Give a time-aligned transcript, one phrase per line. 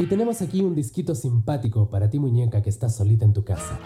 [0.00, 3.78] Y tenemos aquí un disquito simpático para ti muñeca que estás solita en tu casa.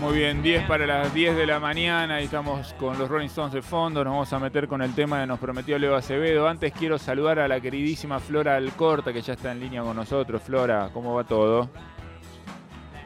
[0.00, 3.52] Muy bien, 10 para las 10 de la mañana y estamos con los Rolling Stones
[3.52, 4.02] de fondo.
[4.02, 6.48] Nos vamos a meter con el tema que nos prometió Leo Acevedo.
[6.48, 10.42] Antes quiero saludar a la queridísima Flora Alcorta que ya está en línea con nosotros.
[10.42, 11.68] Flora, ¿cómo va todo?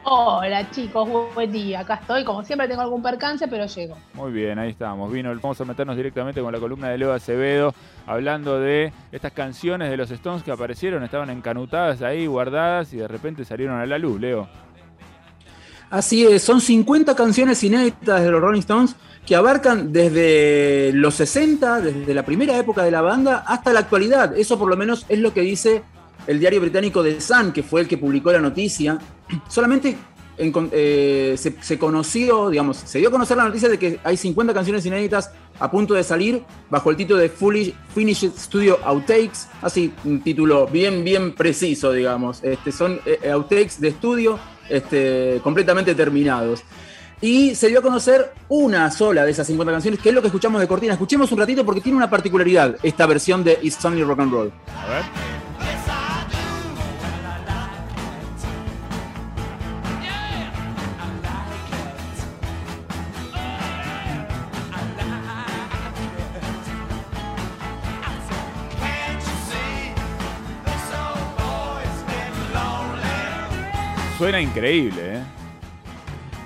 [0.09, 1.05] Hola chicos,
[1.35, 1.81] buen día.
[1.81, 2.23] Acá estoy.
[2.23, 3.97] Como siempre tengo algún percance, pero llego.
[4.13, 5.11] Muy bien, ahí estamos.
[5.11, 7.73] Vino, vamos a meternos directamente con la columna de Leo Acevedo,
[8.05, 13.07] hablando de estas canciones de los Stones que aparecieron, estaban encanutadas ahí, guardadas y de
[13.09, 14.47] repente salieron a la luz, Leo.
[15.89, 18.95] Así es, son 50 canciones inéditas de los Rolling Stones
[19.25, 24.37] que abarcan desde los 60, desde la primera época de la banda, hasta la actualidad.
[24.37, 25.83] Eso por lo menos es lo que dice
[26.27, 28.99] el diario británico The Sun, que fue el que publicó la noticia.
[29.47, 29.97] Solamente
[30.39, 34.85] eh, se, conoció, digamos, se dio a conocer la noticia de que hay 50 canciones
[34.85, 40.21] inéditas a punto de salir bajo el título de Fully Finished Studio Outtakes, así un
[40.21, 42.43] título bien, bien preciso, digamos.
[42.43, 46.63] Este, son eh, outtakes de estudio este, completamente terminados.
[47.19, 50.27] Y se dio a conocer una sola de esas 50 canciones, que es lo que
[50.27, 50.93] escuchamos de Cortina.
[50.93, 54.51] Escuchemos un ratito porque tiene una particularidad esta versión de It's Only Rock and Roll.
[54.67, 55.36] A ver.
[74.17, 75.23] Suena increíble, ¿eh?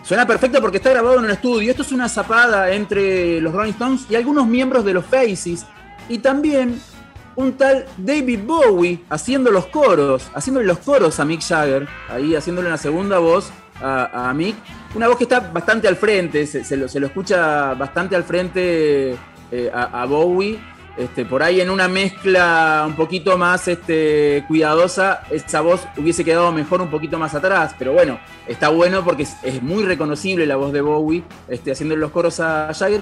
[0.04, 1.72] Suena perfecto porque está grabado en un estudio.
[1.72, 5.66] Esto es una zapada entre los Rolling Stones y algunos miembros de los Faces.
[6.10, 6.82] Y también
[7.38, 12.68] un tal David Bowie haciendo los coros, haciéndole los coros a Mick Jagger, ahí haciéndole
[12.68, 14.56] una segunda voz a, Mick.
[14.94, 19.16] Una voz que está bastante al frente, se, lo, escucha bastante al frente
[19.50, 20.60] eh, a Bowie
[20.98, 26.52] este, por ahí en una mezcla un poquito más este, cuidadosa, esa voz hubiese quedado
[26.52, 30.74] mejor un poquito más atrás, pero bueno, está bueno porque es, muy reconocible la voz
[30.74, 33.02] de Bowie este, haciendo los coros a Jagger.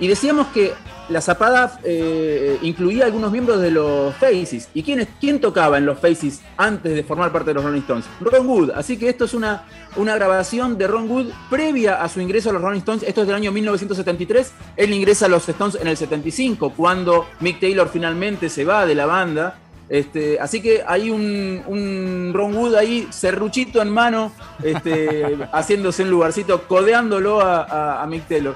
[0.00, 0.72] Y decíamos que
[1.10, 4.68] la zapada eh, incluía algunos miembros de los Faces.
[4.72, 8.06] ¿Y quién, quién tocaba en los Faces antes de formar parte de los Rolling Stones?
[8.20, 8.70] Ron Wood.
[8.70, 9.64] Así que esto es una,
[9.96, 13.02] una grabación de Ron Wood previa a su ingreso a los Rolling Stones.
[13.02, 14.52] Esto es del año 1973.
[14.76, 18.94] Él ingresa a los Stones en el 75, cuando Mick Taylor finalmente se va de
[18.94, 19.58] la banda.
[19.88, 24.30] Este, así que hay un, Ron Wood ahí, serruchito en mano,
[24.62, 28.54] este, haciéndose un lugarcito, codeándolo a Mick Taylor.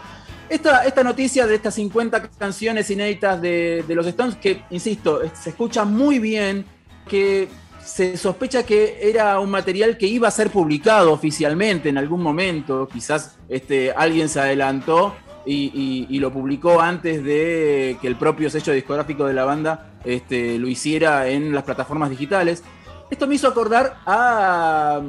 [0.54, 5.84] Esta, esta noticia de estas 50 canciones inéditas de, los Stones, que, insisto, se escucha
[5.84, 6.64] muy bien,
[7.08, 7.48] que
[7.84, 12.86] se sospecha que era un material que iba a ser publicado oficialmente en algún momento,
[12.86, 19.26] quizás este, alguien se adelantó y, lo publicó antes de que el propio sello discográfico
[19.26, 22.62] de la banda este, lo hiciera en las plataformas digitales.
[23.10, 25.02] Esto me hizo acordar a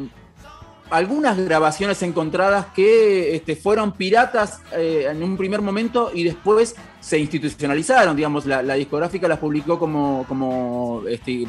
[0.90, 7.19] algunas grabaciones encontradas que este, fueron piratas eh, en un primer momento y después se
[7.19, 11.46] institucionalizaron, digamos, la, discográfica las publicó como, como este,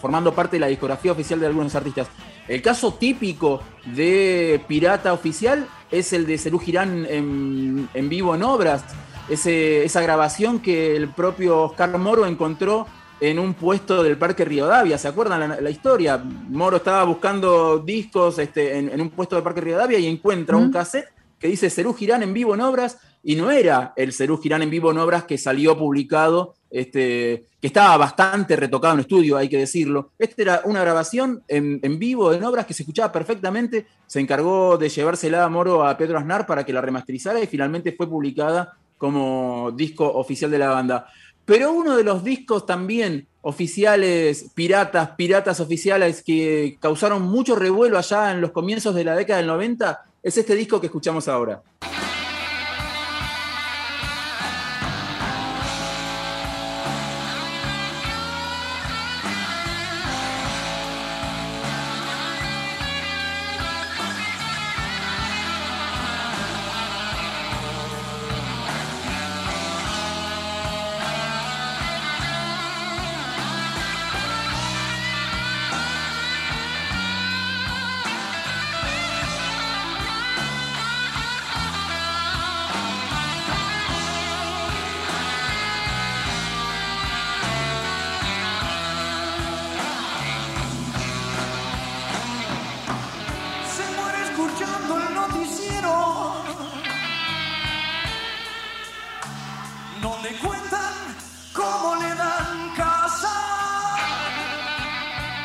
[0.00, 2.08] formando parte de la discografía oficial de algunos artistas.
[2.48, 8.42] El caso típico de pirata oficial es el de Cerú Girán en, en vivo en
[8.42, 8.84] obras,
[9.28, 12.86] Ese, esa grabación que el propio Oscar Moro encontró
[13.20, 14.98] en un puesto del Parque Rivadavia.
[14.98, 16.16] ¿Se acuerdan la, historia?
[16.16, 21.08] Moro estaba buscando discos este, en, un puesto del Parque Rivadavia y encuentra un cassette
[21.38, 24.70] que dice Cerú Girán en vivo en obras y no era el Cerú Girán en
[24.70, 29.58] vivo en obras que salió publicado, este, que estaba bastante retocado en estudio, hay que
[29.58, 30.12] decirlo.
[30.18, 33.86] Esta era una grabación en, en, vivo en obras que se escuchaba perfectamente.
[34.06, 37.92] Se encargó de llevársela a Moro a Pedro Aznar para que la remasterizara y finalmente
[37.92, 41.06] fue publicada como disco oficial de la banda.
[41.50, 48.30] Pero uno de los discos también oficiales, piratas, piratas oficiales que causaron mucho revuelo allá
[48.30, 51.60] en los comienzos de la década del 90, es este disco que escuchamos ahora.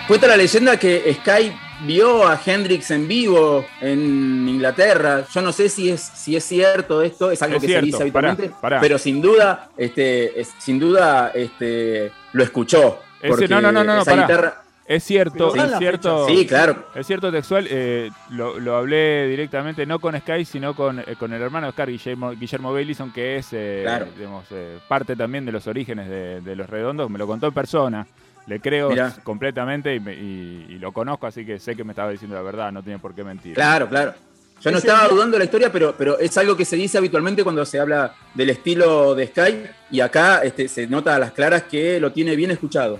[0.07, 1.51] Cuenta la leyenda que Sky
[1.85, 5.25] vio a Hendrix en vivo en Inglaterra.
[5.33, 7.85] Yo no sé si es, si es cierto esto, es algo Es que cierto, se
[7.87, 8.79] dice habitualmente, pará, pará.
[8.81, 12.99] pero sin duda, este, es- sin duda, este, lo escuchó.
[13.19, 14.27] Ese- porque no, no, no, no, esa pará.
[14.27, 16.27] guitarra- Es cierto, es cierto.
[16.27, 16.85] Sí, claro.
[16.93, 21.33] Es cierto textual, eh, lo, lo hablé directamente no con Sky, sino con, eh, con
[21.33, 24.05] el hermano de Sky, Guillermo, Guillermo Bailison, que es eh, Claro.
[24.15, 27.09] digamos, eh, parte también de los orígenes de, de los redondos.
[27.09, 28.05] Me lo contó en persona.
[28.47, 29.13] Le creo Mirá.
[29.23, 32.43] completamente y, me- y- y lo conozco, así que sé que me estaba diciendo la
[32.43, 33.55] verdad, no tiene por qué mentir.
[33.55, 34.13] Claro, claro.
[34.61, 37.43] Yo no estaba dudando de la historia, pero, pero es algo que se dice habitualmente
[37.43, 39.63] cuando se habla del estilo de Sky.
[39.91, 42.99] Y acá este, se nota a las claras que lo tiene bien escuchado.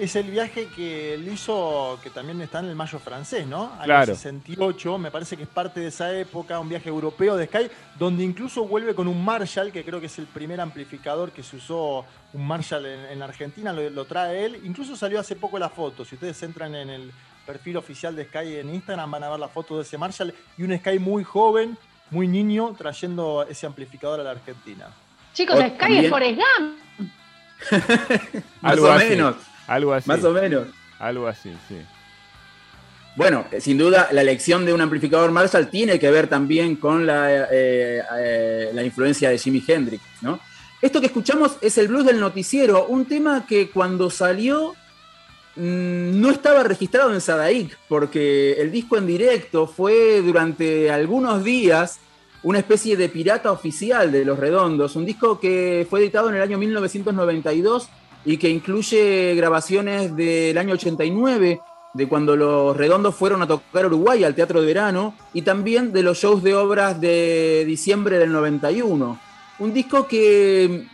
[0.00, 3.72] Es el viaje que él hizo, que también está en el Mayo francés, ¿no?
[3.74, 4.14] Año Claro.
[4.14, 8.24] 68, me parece que es parte de esa época, un viaje europeo de Sky, donde
[8.24, 12.06] incluso vuelve con un Marshall, que creo que es el primer amplificador que se usó,
[12.32, 14.60] un Marshall en, en Argentina, lo, lo trae él.
[14.64, 17.12] Incluso salió hace poco la foto, si ustedes entran en el
[17.44, 20.62] perfil oficial de Sky en Instagram van a ver la foto de ese Marshall y
[20.62, 21.76] un Sky muy joven,
[22.10, 24.88] muy niño, trayendo ese amplificador a la Argentina.
[25.34, 26.78] Chicos, Sky es Forrest Gump.
[28.62, 29.36] Más Algo o así, menos.
[29.66, 30.08] Algo así.
[30.08, 30.68] Más o menos.
[30.98, 31.76] Algo así, sí.
[33.16, 37.06] Bueno, eh, sin duda la elección de un amplificador Marshall tiene que ver también con
[37.06, 40.38] la, eh, eh, la influencia de Jimi Hendrix, ¿no?
[40.80, 44.74] Esto que escuchamos es el blues del noticiero, un tema que cuando salió
[45.56, 51.98] mm, no estaba registrado en Sadaik, porque el disco en directo fue durante algunos días
[52.42, 56.42] una especie de pirata oficial de Los Redondos, un disco que fue editado en el
[56.42, 57.90] año 1992
[58.24, 61.60] y que incluye grabaciones del año 89,
[61.92, 66.02] de cuando Los Redondos fueron a tocar Uruguay al Teatro de Verano, y también de
[66.02, 69.18] los shows de obras de diciembre del 91.
[69.58, 70.86] Un disco que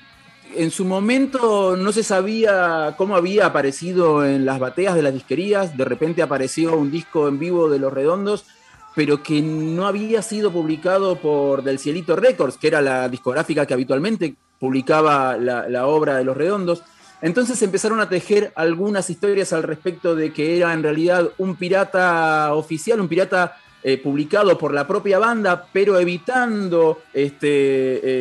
[0.54, 5.76] en su momento no se sabía cómo había aparecido en las bateas de las disquerías,
[5.76, 8.46] de repente apareció un disco en vivo de Los Redondos,
[8.94, 13.74] pero que no había sido publicado por Del Cielito Records, que era la discográfica que
[13.74, 16.82] habitualmente publicaba la, la obra de Los Redondos.
[17.22, 22.52] Entonces empezaron a tejer algunas historias al respecto de que era en realidad un pirata
[22.54, 27.48] oficial, un pirata eh, publicado por la propia banda, pero evitando este,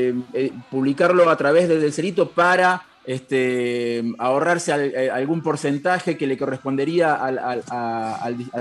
[0.10, 6.28] eh, eh, publicarlo a través de Del Cerito para este, ahorrarse al- algún porcentaje que
[6.28, 7.64] le correspondería al,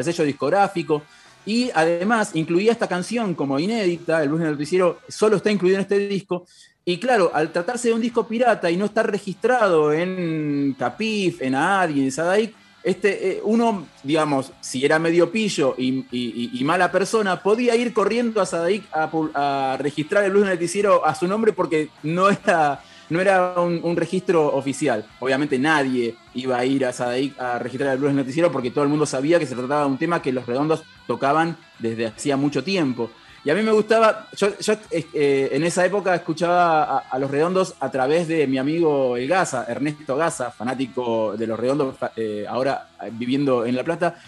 [0.02, 1.02] sello discográfico.
[1.46, 5.82] Y además incluía esta canción como inédita, el blues del noticiero solo está incluido en
[5.82, 6.46] este disco.
[6.86, 11.54] Y claro, al tratarse de un disco pirata y no estar registrado en Capif, en
[11.54, 17.74] ADI, en Sadaik, este, eh, uno, digamos, si era medio pillo y, mala persona, podía
[17.74, 22.28] ir corriendo a Sadaik a, a registrar el blues noticiero a su nombre porque no
[22.28, 25.06] era, no era un, registro oficial.
[25.20, 28.90] Obviamente nadie iba a ir a Sadaik a registrar el blues noticiero porque todo el
[28.90, 32.62] mundo sabía que se trataba de un tema que los redondos tocaban desde hacía mucho
[32.62, 33.10] tiempo.
[33.44, 34.48] Y a mí me gustaba, yo,
[34.90, 39.66] eh, en esa época escuchaba a, Los Redondos a través de mi amigo El Gaza,
[39.68, 44.18] Ernesto Gaza, fanático de Los Redondos, eh, ahora eh, viviendo en La Plata.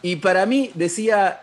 [0.00, 1.42] Y para mí decía,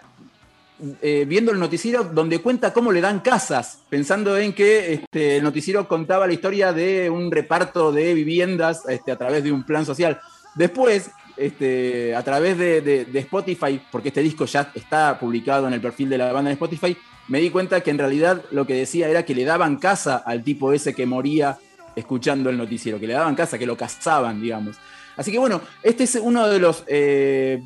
[1.01, 5.87] viendo el noticiero, donde cuenta cómo le dan casas, pensando en que este, el noticiero
[5.87, 10.19] contaba la historia de un reparto de viviendas este, a través de un plan social.
[10.55, 16.09] Después, este, a través de, Spotify, porque este disco ya está publicado en el perfil
[16.09, 19.23] de la banda en Spotify, me di cuenta que en realidad lo que decía era
[19.23, 21.57] que le daban casa al tipo ese que moría
[21.95, 24.77] escuchando el noticiero, que le daban casa, que lo cazaban, digamos.
[25.15, 27.61] Así que bueno, este es uno de los eh,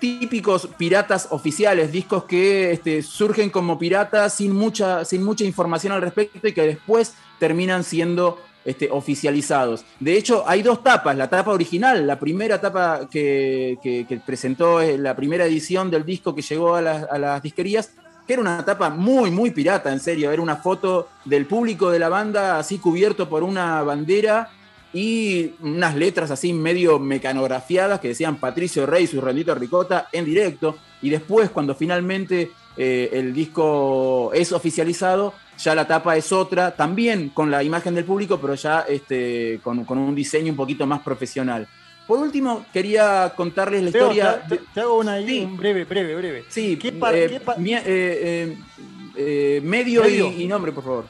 [0.00, 6.02] típicos piratas oficiales, discos que este, surgen como piratas sin mucha, sin mucha información al
[6.02, 9.84] respecto y que después terminan siendo este, oficializados.
[10.00, 13.78] De hecho, hay dos tapas, la tapa original, la primera tapa que,
[14.24, 17.92] presentó eh, la primera edición del disco que llegó a las, disquerías,
[18.26, 21.98] que era una tapa muy, muy pirata, en serio, era una foto del público de
[21.98, 24.50] la banda así cubierto por una bandera
[24.94, 30.78] y unas letras así medio mecanografiadas que decían Patricio Rey, su rendito ricota en directo.
[31.04, 37.28] Y después, cuando finalmente eh, el disco es oficializado, ya la tapa es otra, también
[37.28, 41.00] con la imagen del público, pero ya este, con, con un diseño un poquito más
[41.02, 41.68] profesional.
[42.06, 44.42] Por último, quería contarles la Teo, historia.
[44.74, 45.40] te, hago una Sí.
[45.44, 46.44] un breve, breve, breve.
[46.48, 50.30] Sí, ¿Qué eh, qué pa- mi- eh, medio, Medio.
[50.32, 51.04] Y, y nombre, por favor.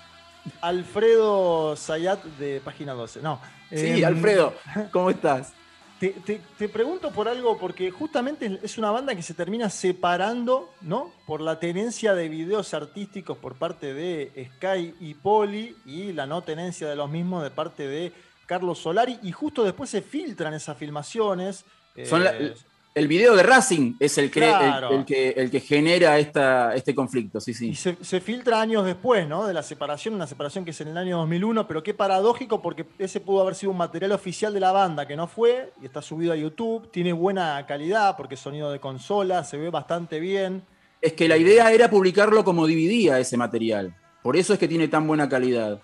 [0.60, 3.22] Alfredo Sayat de página 12.
[3.22, 3.40] No.
[3.70, 4.54] Sí, em, Alfredo,
[4.92, 5.52] ¿cómo estás?
[6.00, 10.70] Te, te- te pregunto por algo, porque justamente es una banda que se termina separando,
[10.82, 11.12] ¿no?
[11.26, 16.42] Por la tenencia de videos artísticos por parte de Sky y Poli y la no
[16.42, 18.12] tenencia de los mismos de parte de
[18.46, 19.18] Carlos Solari.
[19.22, 21.64] Y justo después se filtran esas filmaciones.
[22.06, 22.54] Son la- eh,
[22.94, 24.90] el video de Racing es el que, Claro.
[24.90, 27.74] el, el que, el que genera esta, este conflicto, sí, Y sí.
[27.74, 29.46] se, se filtra años después, ¿no?
[29.46, 32.86] De la separación, una separación que es en el año 2001, pero qué paradójico porque
[32.98, 36.00] ese pudo haber sido un material oficial de la banda que no fue y está
[36.02, 36.88] subido a YouTube.
[36.92, 40.62] Tiene buena calidad porque es sonido de consola, se ve bastante bien.
[41.00, 43.94] Es que la idea era publicarlo como dividía ese material.
[44.22, 45.80] Por eso es que tiene tan buena calidad.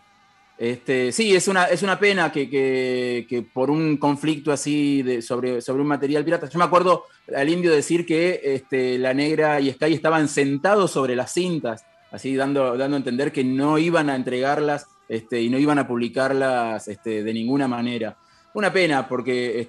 [0.61, 5.81] Este, sí, es una, es una pena que, que- por un conflicto así sobre, sobre
[5.81, 6.50] un material pirata.
[6.50, 11.17] Yo me acuerdo al indio decir que este, la negra y Sky estaban sentados sobre
[11.17, 15.59] las cintas, así dando, dando a entender que no iban a entregarlas este, y no
[15.59, 18.19] iban a publicarlas de ninguna manera.
[18.52, 19.67] Una pena, porque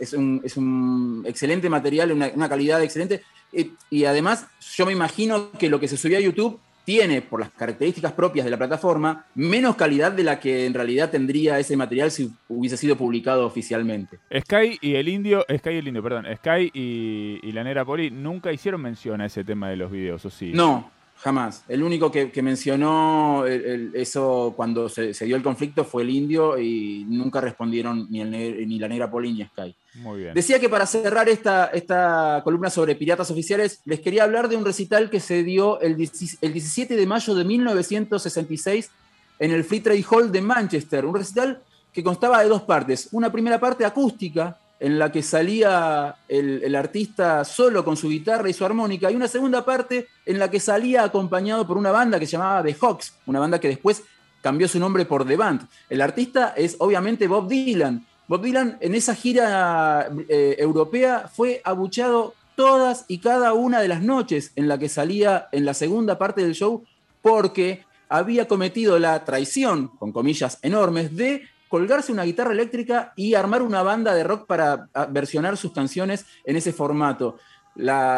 [0.00, 3.22] es, un, es un excelente material, una, una calidad excelente.
[3.52, 7.40] Y, y además, yo me imagino que lo que se subió a YouTube tiene, por
[7.40, 11.76] las características propias de la plataforma, menos calidad de la que en realidad tendría ese
[11.76, 14.18] material si hubiese sido publicado oficialmente.
[14.40, 18.10] Sky y el indio, Sky y el indio, perdón, Sky y, y la negra Poli
[18.10, 20.52] nunca hicieron mención a ese tema de los videos, ¿o sí?
[20.52, 20.90] No,
[21.22, 21.64] jamás.
[21.68, 26.02] El único que, que mencionó el- el- eso cuando se, se dio el conflicto fue
[26.02, 28.30] el indio y nunca respondieron ni, el
[28.68, 29.74] ni la negra Poli ni Sky.
[29.94, 30.34] Muy bien.
[30.34, 34.64] Decía que para cerrar esta, esta columna sobre piratas oficiales, les quería hablar de un
[34.64, 38.90] recital que se dio el, 10 el 17 de mayo de 1966
[39.38, 41.04] en el Free Trade Hall de Manchester.
[41.04, 41.62] Un recital
[41.92, 43.08] que constaba de dos partes.
[43.12, 48.52] Una primera parte acústica, en la que salía el, artista solo con su guitarra y
[48.52, 52.26] su armónica, y una segunda parte en la que salía acompañado por una banda que
[52.26, 54.02] se llamaba The Hawks, una banda que después
[54.40, 55.68] cambió su nombre por The Band.
[55.88, 58.04] El artista es obviamente Bob Dylan.
[58.26, 64.02] Bob Dylan en esa gira eh, europea fue abuchado todas y cada una de las
[64.02, 66.82] noches en la que salía en la segunda parte del show
[67.22, 73.62] porque había cometido la traición, con comillas enormes, de colgarse una guitarra eléctrica y armar
[73.62, 77.38] una banda de rock para ah, versionar sus canciones en ese formato.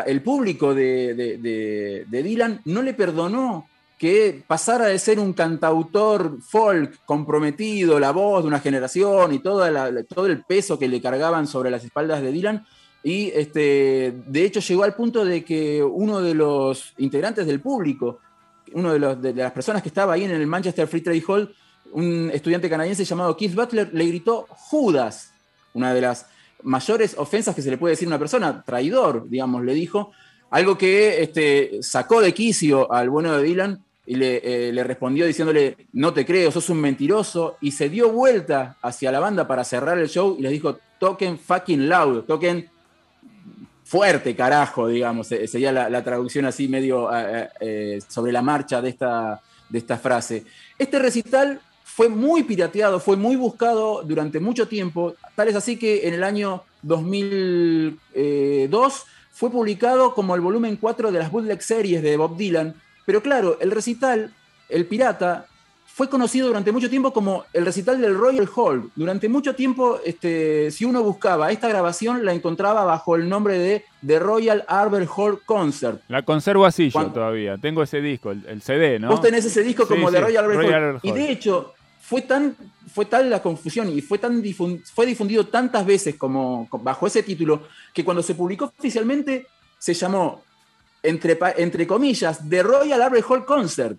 [0.06, 5.32] El público de, de- de- de Dylan no le perdonó que pasara de ser un
[5.34, 10.88] cantautor folk comprometido, la voz de una generación y toda la- todo el peso que
[10.88, 12.66] le cargaban sobre las espaldas de Dylan.
[13.04, 18.18] Y este, de hecho llegó al punto de que uno de los integrantes del público,
[18.72, 21.54] uno de, los- de las personas que estaba ahí en el Manchester Free Trade Hall,
[21.94, 25.32] un estudiante canadiense llamado Keith Butler, le gritó Judas,
[25.74, 26.26] una de las
[26.62, 30.10] mayores ofensas que se le puede decir a una persona, traidor, digamos, le dijo,
[30.50, 35.24] algo que este, sacó de quicio al bueno de Dylan y le, eh, le respondió
[35.24, 39.64] diciéndole, no te creo, sos un mentiroso, y se dio vuelta hacia la banda para
[39.64, 42.68] cerrar el show y les dijo, toquen fucking loud, toquen
[43.84, 48.88] fuerte, carajo, digamos, sería la, la traducción así medio eh, eh, sobre la marcha de
[48.88, 50.44] esta, de esta frase.
[50.76, 56.08] Este recital fue muy pirateado, fue muy buscado durante mucho tiempo, tal es así que
[56.08, 62.16] en el año 2002 fue publicado como el volumen 4 de las bootleg series de
[62.16, 62.74] Bob Dylan,
[63.04, 64.32] pero claro, el recital,
[64.68, 65.46] el pirata,
[65.96, 68.90] fue conocido durante mucho tiempo como el recital del Royal Hall.
[68.96, 73.84] Durante mucho tiempo, este, si uno buscaba esta grabación, la encontraba bajo el nombre de
[74.04, 76.00] The Royal Albert Hall Concert.
[76.08, 77.12] La conservo así yo ¿Cuándo?
[77.14, 77.58] todavía.
[77.58, 79.08] Tengo ese disco, el, el CD, ¿no?
[79.08, 81.00] Vos tenés ese disco como Sí, sí, Royal Albert Royal Hall.
[81.04, 82.56] Y de hecho, fue, tan,
[82.92, 87.06] fue tal la confusión y fue, tan difun- fue difundido tantas veces como, co- bajo
[87.06, 87.62] ese título
[87.94, 89.46] que cuando se publicó oficialmente
[89.78, 90.42] se llamó,
[91.04, 93.96] entre, entre comillas, The Royal Albert Hall Concert.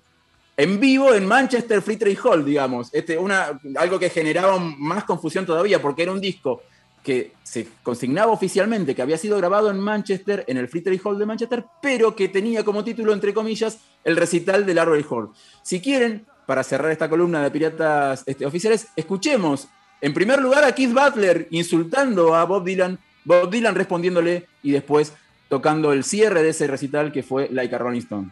[0.57, 2.93] En vivo en Manchester Free Trade Hall, digamos.
[2.93, 6.61] Este, una, algo que generaba más confusión todavía porque era un disco
[7.03, 11.19] que se consignaba oficialmente que había sido grabado en Manchester, en el Free Trade Hall
[11.19, 15.29] de Manchester, pero que tenía como título, entre comillas, el recital del Arbor Hall.
[15.61, 19.67] Si quieren, para cerrar esta columna de piratas este, oficiales, escuchemos
[20.01, 25.13] en primer lugar a Keith Butler insultando a Bob Dylan, Bob Dylan respondiéndole y después
[25.47, 28.31] tocando el cierre de ese recital que fue Like a Rolling Stone.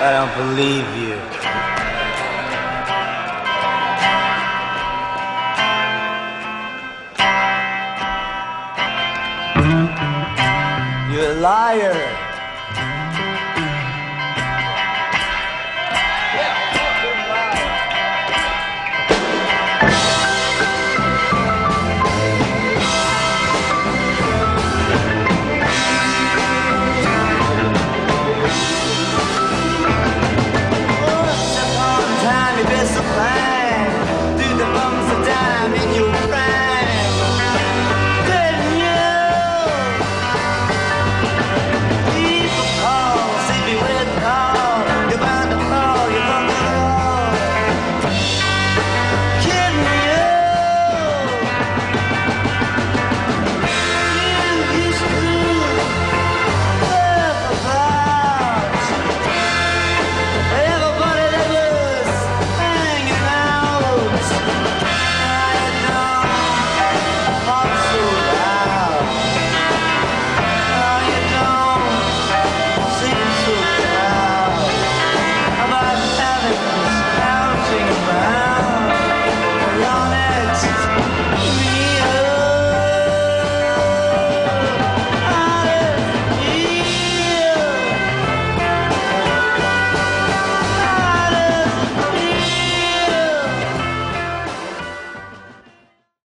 [0.00, 1.16] I don't believe you.
[11.12, 12.27] You're a liar.